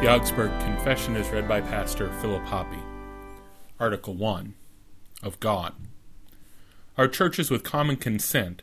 [0.00, 2.78] The Augsburg Confession is read by Pastor Philip Hoppe.
[3.80, 4.52] Article 1
[5.22, 5.72] of God.
[6.98, 8.60] Our churches, with common consent,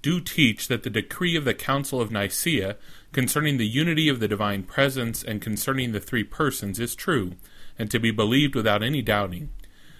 [0.00, 2.76] do teach that the decree of the Council of Nicaea
[3.10, 7.32] concerning the unity of the divine essence and concerning the three persons is true,
[7.76, 9.48] and to be believed without any doubting.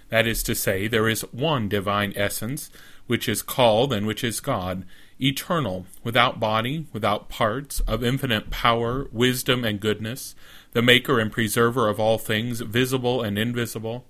[0.09, 2.69] That is to say, there is one divine essence,
[3.07, 4.85] which is called and which is God,
[5.19, 10.35] eternal, without body, without parts, of infinite power, wisdom, and goodness,
[10.73, 14.05] the maker and preserver of all things, visible and invisible.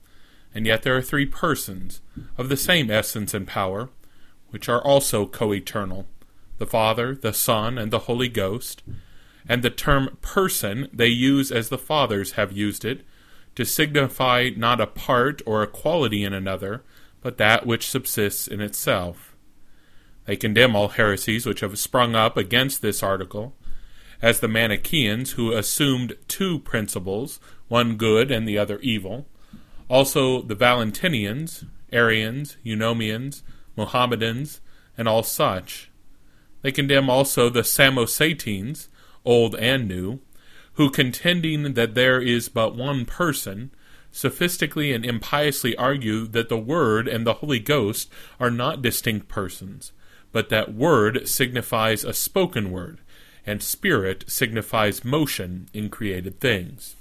[0.54, 2.02] And yet there are three persons,
[2.38, 3.90] of the same essence and power,
[4.50, 6.08] which are also co eternal
[6.58, 8.82] the Father, the Son, and the Holy Ghost.
[9.48, 13.06] And the term person they use as the Fathers have used it,
[13.58, 16.84] to signify not a part or a quality in another,
[17.22, 19.36] but that which subsists in itself.
[20.26, 23.56] They condemn all heresies which have sprung up against this article,
[24.22, 29.26] as the Manichaeans, who assumed two principles, one good and the other evil,
[29.90, 33.42] also the Valentinians, Arians, Eunomians,
[33.76, 34.62] Mohammedans,
[34.96, 35.90] and all such.
[36.62, 38.88] They condemn also the Samosatenes,
[39.26, 40.20] old and new,
[40.78, 43.72] who contending that there is but one person,
[44.12, 49.92] sophistically and impiously argue that the Word and the Holy Ghost are not distinct persons,
[50.32, 53.00] but that word signifies a spoken word,
[53.44, 56.97] and spirit signifies motion in created things.